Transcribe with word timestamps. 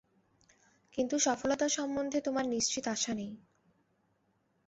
কিন্তু 0.93 1.15
সফলতা 1.19 1.67
সম্বন্ধে 1.69 2.19
তোমার 2.21 2.45
নিশ্চিত 2.47 2.85
আশা 2.87 3.13
নেই। 3.13 3.31